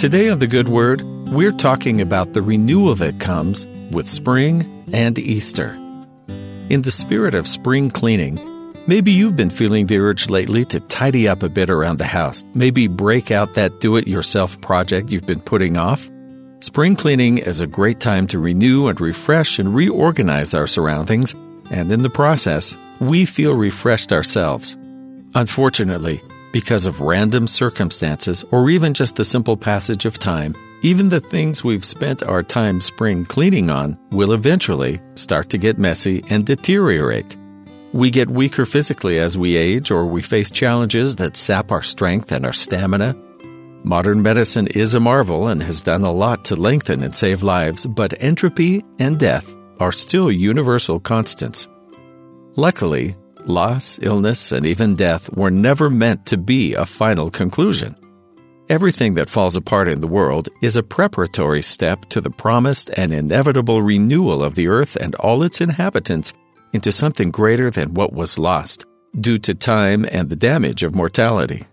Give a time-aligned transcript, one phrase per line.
[0.00, 5.18] Today on The Good Word, we're talking about the renewal that comes with spring and
[5.18, 5.74] Easter.
[6.70, 8.40] In the spirit of spring cleaning,
[8.86, 12.46] maybe you've been feeling the urge lately to tidy up a bit around the house,
[12.54, 16.10] maybe break out that do it yourself project you've been putting off.
[16.60, 21.34] Spring cleaning is a great time to renew and refresh and reorganize our surroundings,
[21.70, 24.78] and in the process, we feel refreshed ourselves.
[25.34, 31.20] Unfortunately, because of random circumstances or even just the simple passage of time, even the
[31.20, 36.46] things we've spent our time spring cleaning on will eventually start to get messy and
[36.46, 37.36] deteriorate.
[37.92, 42.30] We get weaker physically as we age, or we face challenges that sap our strength
[42.30, 43.16] and our stamina.
[43.82, 47.86] Modern medicine is a marvel and has done a lot to lengthen and save lives,
[47.86, 51.66] but entropy and death are still universal constants.
[52.56, 53.16] Luckily,
[53.50, 57.96] loss, illness, and even death were never meant to be a final conclusion.
[58.68, 63.12] Everything that falls apart in the world is a preparatory step to the promised and
[63.12, 66.32] inevitable renewal of the earth and all its inhabitants
[66.72, 68.86] into something greater than what was lost
[69.18, 71.64] due to time and the damage of mortality.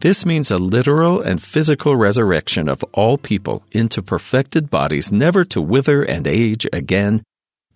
[0.00, 5.62] This means a literal and physical resurrection of all people into perfected bodies never to
[5.62, 7.22] wither and age again.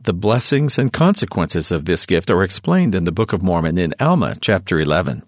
[0.01, 3.95] The blessings and consequences of this gift are explained in the Book of Mormon in
[3.99, 5.25] Alma, chapter 11.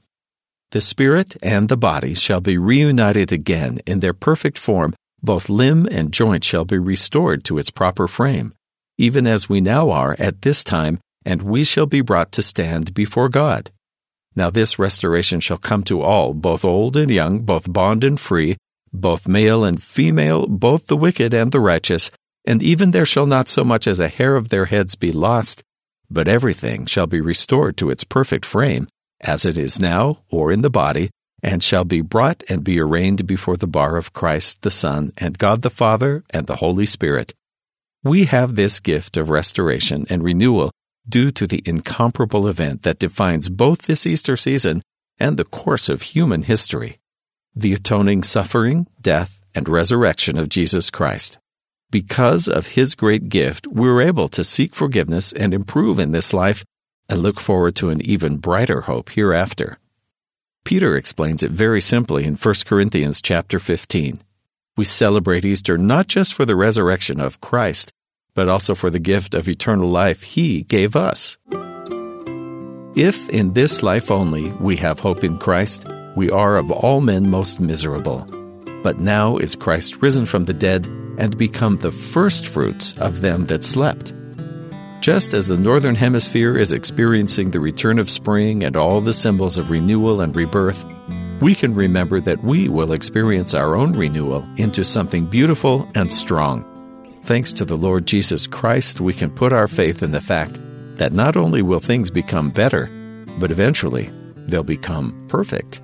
[0.70, 5.88] The spirit and the body shall be reunited again in their perfect form, both limb
[5.90, 8.54] and joint shall be restored to its proper frame,
[8.96, 12.94] even as we now are at this time and we shall be brought to stand
[12.94, 13.72] before God.
[14.36, 18.56] Now this restoration shall come to all, both old and young, both bond and free,
[18.92, 22.12] both male and female, both the wicked and the righteous,
[22.44, 25.62] and even there shall not so much as a hair of their heads be lost,
[26.10, 28.88] but everything shall be restored to its perfect frame,
[29.20, 31.10] as it is now, or in the body,
[31.42, 35.38] and shall be brought and be arraigned before the bar of Christ the Son, and
[35.38, 37.34] God the Father, and the Holy Spirit.
[38.02, 40.72] We have this gift of restoration and renewal
[41.08, 44.82] due to the incomparable event that defines both this Easter season
[45.18, 46.98] and the course of human history
[47.54, 51.39] the atoning suffering, death, and resurrection of Jesus Christ.
[51.90, 56.64] Because of his great gift, we're able to seek forgiveness and improve in this life
[57.08, 59.78] and look forward to an even brighter hope hereafter.
[60.64, 64.20] Peter explains it very simply in 1 Corinthians chapter 15.
[64.76, 67.92] We celebrate Easter not just for the resurrection of Christ,
[68.34, 71.38] but also for the gift of eternal life He gave us.
[72.94, 77.30] If in this life only we have hope in Christ, we are of all men
[77.30, 78.20] most miserable.
[78.84, 80.86] But now is Christ risen from the dead
[81.20, 84.14] and become the firstfruits of them that slept.
[85.00, 89.58] Just as the Northern Hemisphere is experiencing the return of spring and all the symbols
[89.58, 90.84] of renewal and rebirth,
[91.40, 96.64] we can remember that we will experience our own renewal into something beautiful and strong.
[97.24, 100.58] Thanks to the Lord Jesus Christ, we can put our faith in the fact
[100.96, 102.86] that not only will things become better,
[103.38, 104.10] but eventually
[104.48, 105.82] they'll become perfect.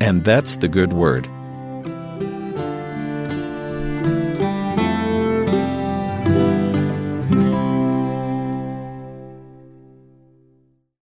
[0.00, 1.28] And that's the good word.